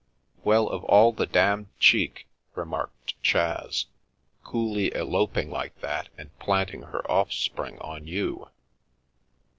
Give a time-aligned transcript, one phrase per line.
[0.43, 3.85] "Well, of all the damned cheek!" remarked Chas,"
[4.43, 8.49] coolly eloping like that, and planting her offspring on you